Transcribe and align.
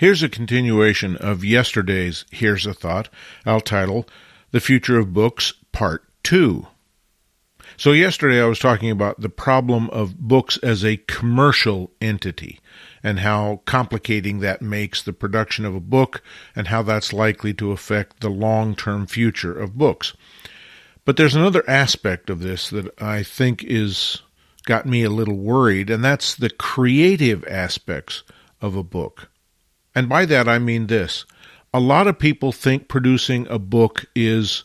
Here's 0.00 0.22
a 0.22 0.30
continuation 0.30 1.14
of 1.16 1.44
yesterday's 1.44 2.24
Here's 2.30 2.64
a 2.64 2.72
Thought. 2.72 3.10
I'll 3.44 3.60
title 3.60 4.08
The 4.50 4.58
Future 4.58 4.98
of 4.98 5.12
Books, 5.12 5.52
Part 5.72 6.04
2. 6.22 6.66
So, 7.76 7.92
yesterday 7.92 8.40
I 8.40 8.46
was 8.46 8.58
talking 8.58 8.90
about 8.90 9.20
the 9.20 9.28
problem 9.28 9.90
of 9.90 10.16
books 10.16 10.56
as 10.62 10.86
a 10.86 10.96
commercial 10.96 11.90
entity 12.00 12.60
and 13.02 13.20
how 13.20 13.60
complicating 13.66 14.40
that 14.40 14.62
makes 14.62 15.02
the 15.02 15.12
production 15.12 15.66
of 15.66 15.74
a 15.74 15.80
book 15.80 16.22
and 16.56 16.68
how 16.68 16.80
that's 16.80 17.12
likely 17.12 17.52
to 17.52 17.70
affect 17.70 18.20
the 18.20 18.30
long 18.30 18.74
term 18.74 19.06
future 19.06 19.52
of 19.52 19.76
books. 19.76 20.14
But 21.04 21.18
there's 21.18 21.36
another 21.36 21.62
aspect 21.68 22.30
of 22.30 22.40
this 22.40 22.70
that 22.70 22.88
I 23.02 23.22
think 23.22 23.62
is 23.64 24.22
got 24.64 24.86
me 24.86 25.02
a 25.02 25.10
little 25.10 25.36
worried, 25.36 25.90
and 25.90 26.02
that's 26.02 26.34
the 26.34 26.48
creative 26.48 27.44
aspects 27.46 28.22
of 28.62 28.74
a 28.74 28.82
book. 28.82 29.28
And 29.94 30.08
by 30.08 30.24
that 30.26 30.48
I 30.48 30.58
mean 30.58 30.86
this 30.86 31.24
a 31.72 31.80
lot 31.80 32.06
of 32.06 32.18
people 32.18 32.52
think 32.52 32.88
producing 32.88 33.46
a 33.48 33.58
book 33.58 34.04
is 34.14 34.64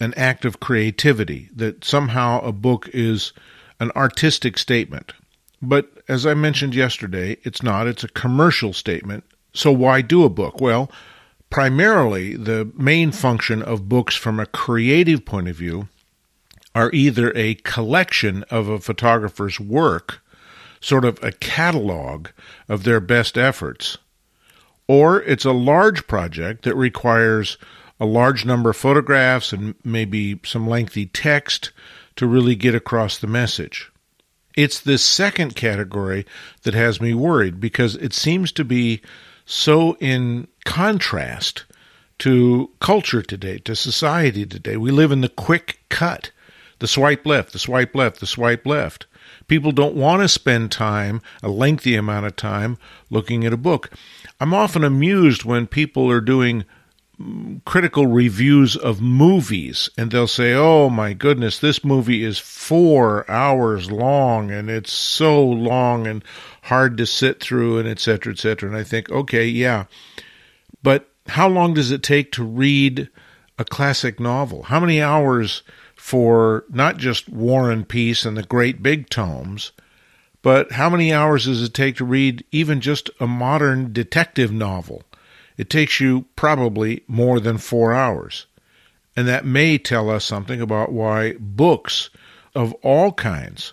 an 0.00 0.14
act 0.14 0.44
of 0.44 0.60
creativity, 0.60 1.48
that 1.54 1.84
somehow 1.84 2.40
a 2.42 2.52
book 2.52 2.88
is 2.92 3.32
an 3.80 3.90
artistic 3.96 4.58
statement. 4.58 5.12
But 5.60 5.90
as 6.08 6.26
I 6.26 6.34
mentioned 6.34 6.74
yesterday, 6.74 7.38
it's 7.42 7.62
not, 7.62 7.86
it's 7.86 8.04
a 8.04 8.08
commercial 8.08 8.72
statement. 8.72 9.24
So 9.54 9.72
why 9.72 10.02
do 10.02 10.22
a 10.24 10.28
book? 10.28 10.60
Well, 10.60 10.90
primarily 11.50 12.36
the 12.36 12.70
main 12.76 13.10
function 13.10 13.62
of 13.62 13.88
books 13.88 14.14
from 14.14 14.38
a 14.38 14.46
creative 14.46 15.24
point 15.24 15.48
of 15.48 15.56
view 15.56 15.88
are 16.74 16.90
either 16.92 17.32
a 17.34 17.54
collection 17.54 18.44
of 18.44 18.68
a 18.68 18.78
photographer's 18.78 19.58
work, 19.58 20.22
sort 20.80 21.06
of 21.06 21.18
a 21.22 21.32
catalog 21.32 22.28
of 22.68 22.84
their 22.84 23.00
best 23.00 23.38
efforts, 23.38 23.96
or 24.88 25.22
it's 25.22 25.44
a 25.44 25.52
large 25.52 26.06
project 26.06 26.64
that 26.64 26.74
requires 26.76 27.58
a 27.98 28.06
large 28.06 28.44
number 28.44 28.70
of 28.70 28.76
photographs 28.76 29.52
and 29.52 29.74
maybe 29.82 30.38
some 30.44 30.68
lengthy 30.68 31.06
text 31.06 31.70
to 32.16 32.26
really 32.26 32.54
get 32.54 32.74
across 32.74 33.18
the 33.18 33.26
message. 33.26 33.90
It's 34.54 34.80
this 34.80 35.04
second 35.04 35.54
category 35.54 36.26
that 36.62 36.74
has 36.74 37.00
me 37.00 37.14
worried 37.14 37.60
because 37.60 37.94
it 37.96 38.14
seems 38.14 38.52
to 38.52 38.64
be 38.64 39.02
so 39.44 39.96
in 40.00 40.48
contrast 40.64 41.64
to 42.18 42.70
culture 42.80 43.22
today, 43.22 43.58
to 43.58 43.76
society 43.76 44.46
today. 44.46 44.76
We 44.76 44.90
live 44.90 45.12
in 45.12 45.20
the 45.20 45.28
quick 45.28 45.80
cut, 45.90 46.30
the 46.78 46.86
swipe 46.86 47.26
left, 47.26 47.52
the 47.52 47.58
swipe 47.58 47.94
left, 47.94 48.20
the 48.20 48.26
swipe 48.26 48.66
left. 48.66 49.06
People 49.48 49.72
don't 49.72 49.94
want 49.94 50.22
to 50.22 50.28
spend 50.28 50.72
time, 50.72 51.22
a 51.42 51.48
lengthy 51.48 51.94
amount 51.94 52.26
of 52.26 52.36
time, 52.36 52.78
looking 53.10 53.44
at 53.44 53.52
a 53.52 53.56
book. 53.56 53.90
I'm 54.40 54.52
often 54.52 54.82
amused 54.82 55.44
when 55.44 55.66
people 55.66 56.10
are 56.10 56.20
doing 56.20 56.64
mm, 57.20 57.64
critical 57.64 58.06
reviews 58.06 58.76
of 58.76 59.00
movies 59.00 59.88
and 59.96 60.10
they'll 60.10 60.26
say, 60.26 60.52
"Oh 60.52 60.90
my 60.90 61.12
goodness, 61.12 61.58
this 61.58 61.84
movie 61.84 62.24
is 62.24 62.38
4 62.38 63.30
hours 63.30 63.90
long 63.90 64.50
and 64.50 64.68
it's 64.68 64.92
so 64.92 65.42
long 65.42 66.06
and 66.06 66.24
hard 66.62 66.96
to 66.98 67.06
sit 67.06 67.40
through 67.40 67.78
and 67.78 67.88
etc 67.88 68.32
etc." 68.32 68.68
And 68.68 68.76
I 68.76 68.82
think, 68.82 69.10
"Okay, 69.10 69.46
yeah. 69.46 69.84
But 70.82 71.08
how 71.28 71.48
long 71.48 71.74
does 71.74 71.90
it 71.90 72.02
take 72.02 72.32
to 72.32 72.44
read 72.44 73.08
a 73.58 73.64
classic 73.64 74.20
novel? 74.20 74.64
How 74.64 74.80
many 74.80 75.00
hours 75.00 75.62
for 76.06 76.64
not 76.68 76.98
just 76.98 77.28
War 77.28 77.68
and 77.68 77.88
Peace 77.88 78.24
and 78.24 78.36
the 78.36 78.44
great 78.44 78.80
big 78.80 79.10
tomes, 79.10 79.72
but 80.40 80.70
how 80.70 80.88
many 80.88 81.12
hours 81.12 81.46
does 81.46 81.62
it 81.62 81.74
take 81.74 81.96
to 81.96 82.04
read 82.04 82.44
even 82.52 82.80
just 82.80 83.10
a 83.18 83.26
modern 83.26 83.92
detective 83.92 84.52
novel?" 84.52 85.02
it 85.56 85.68
takes 85.68 85.98
you 85.98 86.26
probably 86.36 87.02
more 87.08 87.40
than 87.40 87.58
four 87.58 87.92
hours. 87.92 88.46
And 89.16 89.26
that 89.26 89.44
may 89.44 89.78
tell 89.78 90.08
us 90.08 90.24
something 90.24 90.60
about 90.60 90.92
why 90.92 91.34
books 91.40 92.10
of 92.54 92.72
all 92.82 93.12
kinds 93.12 93.72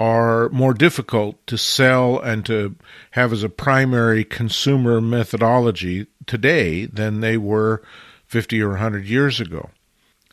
are 0.00 0.48
more 0.48 0.74
difficult 0.74 1.46
to 1.46 1.58
sell 1.58 2.18
and 2.18 2.44
to 2.46 2.74
have 3.12 3.32
as 3.32 3.42
a 3.42 3.48
primary 3.48 4.24
consumer 4.24 5.00
methodology 5.00 6.06
today 6.26 6.86
than 6.86 7.20
they 7.20 7.36
were 7.36 7.82
50 8.26 8.60
or 8.62 8.70
100 8.70 9.04
years 9.06 9.40
ago. 9.40 9.70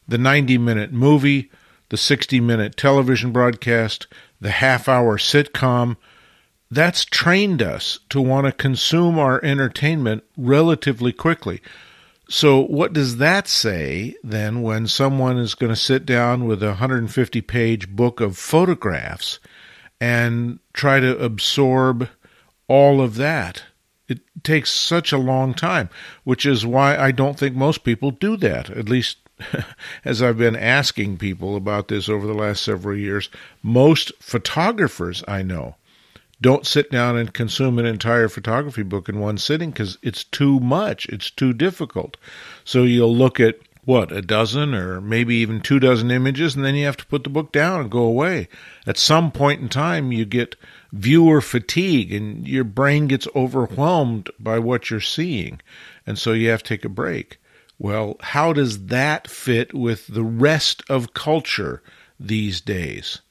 The 0.07 0.17
90 0.17 0.57
minute 0.57 0.91
movie, 0.91 1.51
the 1.89 1.97
60 1.97 2.39
minute 2.39 2.77
television 2.77 3.31
broadcast, 3.31 4.07
the 4.39 4.51
half 4.51 4.87
hour 4.87 5.17
sitcom, 5.17 5.97
that's 6.71 7.05
trained 7.05 7.61
us 7.61 7.99
to 8.09 8.19
want 8.19 8.47
to 8.47 8.51
consume 8.51 9.19
our 9.19 9.43
entertainment 9.43 10.23
relatively 10.35 11.13
quickly. 11.13 11.61
So, 12.27 12.59
what 12.59 12.91
does 12.91 13.17
that 13.17 13.47
say 13.47 14.15
then 14.23 14.63
when 14.63 14.87
someone 14.87 15.37
is 15.37 15.53
going 15.53 15.71
to 15.71 15.79
sit 15.79 16.05
down 16.05 16.45
with 16.45 16.63
a 16.63 16.67
150 16.69 17.41
page 17.41 17.89
book 17.89 18.19
of 18.19 18.37
photographs 18.37 19.39
and 20.01 20.59
try 20.73 20.99
to 20.99 21.17
absorb 21.19 22.09
all 22.67 22.99
of 22.99 23.15
that? 23.15 23.63
It 24.07 24.21
takes 24.43 24.71
such 24.71 25.11
a 25.11 25.17
long 25.17 25.53
time, 25.53 25.89
which 26.23 26.45
is 26.45 26.65
why 26.65 26.97
I 26.97 27.11
don't 27.11 27.37
think 27.37 27.55
most 27.55 27.83
people 27.83 28.11
do 28.11 28.37
that. 28.37 28.71
At 28.71 28.89
least, 28.89 29.17
as 30.05 30.21
I've 30.21 30.37
been 30.37 30.55
asking 30.55 31.17
people 31.17 31.55
about 31.55 31.87
this 31.87 32.07
over 32.09 32.25
the 32.25 32.33
last 32.33 32.63
several 32.63 32.97
years, 32.97 33.29
most 33.61 34.11
photographers 34.19 35.23
I 35.27 35.41
know 35.43 35.75
don't 36.41 36.67
sit 36.67 36.91
down 36.91 37.17
and 37.17 37.33
consume 37.33 37.79
an 37.79 37.85
entire 37.85 38.27
photography 38.27 38.83
book 38.83 39.07
in 39.07 39.19
one 39.19 39.37
sitting 39.37 39.71
because 39.71 39.97
it's 40.01 40.23
too 40.23 40.59
much. 40.59 41.07
It's 41.07 41.31
too 41.31 41.53
difficult. 41.53 42.17
So 42.63 42.83
you'll 42.83 43.15
look 43.15 43.39
at 43.39 43.57
what, 43.85 44.11
a 44.11 44.21
dozen 44.21 44.73
or 44.73 44.99
maybe 44.99 45.35
even 45.35 45.61
two 45.61 45.79
dozen 45.79 46.09
images, 46.11 46.55
and 46.55 46.65
then 46.65 46.75
you 46.75 46.85
have 46.85 46.97
to 46.97 47.05
put 47.05 47.23
the 47.23 47.29
book 47.29 47.51
down 47.51 47.81
and 47.81 47.91
go 47.91 48.01
away. 48.01 48.47
At 48.87 48.97
some 48.97 49.31
point 49.31 49.61
in 49.61 49.69
time, 49.69 50.11
you 50.11 50.25
get 50.25 50.55
viewer 50.91 51.39
fatigue 51.39 52.11
and 52.11 52.47
your 52.47 52.63
brain 52.63 53.07
gets 53.07 53.27
overwhelmed 53.35 54.29
by 54.39 54.59
what 54.59 54.89
you're 54.89 54.99
seeing. 54.99 55.61
And 56.07 56.17
so 56.17 56.33
you 56.33 56.49
have 56.49 56.63
to 56.63 56.69
take 56.69 56.83
a 56.85 56.89
break. 56.89 57.37
Well, 57.77 58.15
how 58.21 58.53
does 58.53 58.85
that 58.87 59.27
fit 59.27 59.73
with 59.73 60.07
the 60.07 60.23
rest 60.23 60.83
of 60.89 61.13
culture 61.13 61.83
these 62.19 62.61
days? 62.61 63.21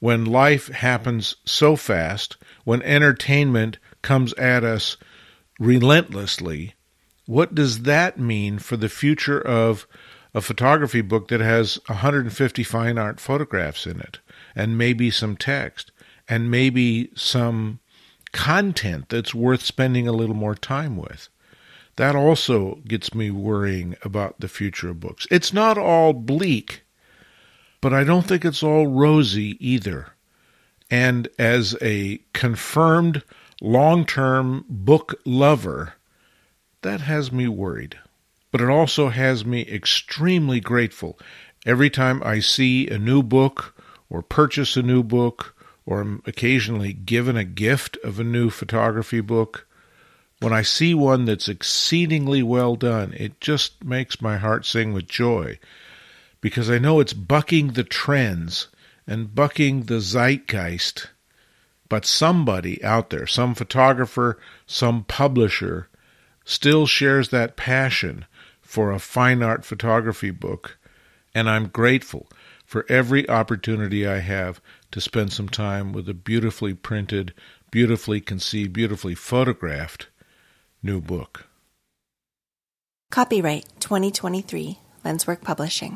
When 0.00 0.26
life 0.26 0.68
happens 0.68 1.36
so 1.46 1.76
fast, 1.76 2.36
when 2.64 2.82
entertainment 2.82 3.78
comes 4.02 4.34
at 4.34 4.64
us 4.64 4.98
relentlessly, 5.58 6.74
what 7.24 7.54
does 7.54 7.82
that 7.82 8.18
mean 8.18 8.58
for 8.58 8.76
the 8.76 8.90
future 8.90 9.40
of 9.40 9.86
a 10.34 10.42
photography 10.42 11.00
book 11.00 11.28
that 11.28 11.40
has 11.40 11.78
150 11.86 12.62
fine 12.62 12.98
art 12.98 13.18
photographs 13.18 13.86
in 13.86 14.00
it 14.00 14.20
and 14.54 14.76
maybe 14.76 15.10
some 15.10 15.36
text 15.36 15.90
and 16.28 16.50
maybe 16.50 17.10
some 17.14 17.80
content 18.32 19.08
that's 19.08 19.34
worth 19.34 19.62
spending 19.62 20.06
a 20.06 20.12
little 20.12 20.36
more 20.36 20.54
time 20.54 20.96
with? 20.98 21.30
That 21.96 22.14
also 22.14 22.76
gets 22.86 23.14
me 23.14 23.30
worrying 23.30 23.96
about 24.02 24.40
the 24.40 24.48
future 24.48 24.90
of 24.90 25.00
books. 25.00 25.26
It's 25.30 25.52
not 25.52 25.78
all 25.78 26.12
bleak, 26.12 26.82
but 27.80 27.92
I 27.92 28.04
don't 28.04 28.26
think 28.26 28.44
it's 28.44 28.62
all 28.62 28.86
rosy 28.86 29.56
either 29.66 30.12
and 30.90 31.28
as 31.38 31.76
a 31.82 32.20
confirmed 32.32 33.22
long 33.60 34.04
term 34.04 34.64
book 34.68 35.20
lover, 35.24 35.94
that 36.82 37.00
has 37.00 37.32
me 37.32 37.48
worried. 37.48 37.98
But 38.52 38.60
it 38.60 38.68
also 38.68 39.08
has 39.08 39.44
me 39.44 39.62
extremely 39.62 40.60
grateful 40.60 41.18
every 41.64 41.90
time 41.90 42.22
I 42.24 42.38
see 42.38 42.88
a 42.88 42.98
new 42.98 43.22
book 43.22 43.74
or 44.08 44.22
purchase 44.22 44.76
a 44.76 44.82
new 44.82 45.02
book 45.02 45.54
or 45.84 46.00
am 46.00 46.22
occasionally 46.26 46.92
given 46.92 47.36
a 47.36 47.44
gift 47.44 47.98
of 48.04 48.18
a 48.18 48.24
new 48.24 48.50
photography 48.50 49.20
book. 49.20 49.66
When 50.40 50.52
I 50.52 50.60
see 50.60 50.92
one 50.92 51.24
that's 51.24 51.48
exceedingly 51.48 52.42
well 52.42 52.76
done, 52.76 53.14
it 53.16 53.40
just 53.40 53.82
makes 53.82 54.20
my 54.20 54.36
heart 54.36 54.66
sing 54.66 54.92
with 54.92 55.08
joy 55.08 55.58
because 56.42 56.70
I 56.70 56.78
know 56.78 57.00
it's 57.00 57.14
bucking 57.14 57.68
the 57.68 57.84
trends 57.84 58.68
and 59.06 59.34
bucking 59.34 59.84
the 59.84 60.00
zeitgeist. 60.00 61.08
But 61.88 62.04
somebody 62.04 62.84
out 62.84 63.08
there, 63.08 63.26
some 63.26 63.54
photographer, 63.54 64.38
some 64.66 65.04
publisher, 65.04 65.88
still 66.44 66.86
shares 66.86 67.30
that 67.30 67.56
passion 67.56 68.26
for 68.60 68.92
a 68.92 68.98
fine 68.98 69.42
art 69.42 69.64
photography 69.64 70.30
book, 70.30 70.76
and 71.34 71.48
I'm 71.48 71.68
grateful 71.68 72.28
for 72.66 72.84
every 72.90 73.26
opportunity 73.30 74.06
I 74.06 74.18
have 74.18 74.60
to 74.90 75.00
spend 75.00 75.32
some 75.32 75.48
time 75.48 75.92
with 75.94 76.08
a 76.10 76.14
beautifully 76.14 76.74
printed, 76.74 77.32
beautifully 77.70 78.20
conceived, 78.20 78.74
beautifully 78.74 79.14
photographed 79.14 80.08
new 80.86 81.00
book. 81.00 81.46
Copyright 83.10 83.64
2023 83.80 84.78
LensWork 85.04 85.42
Publishing. 85.42 85.94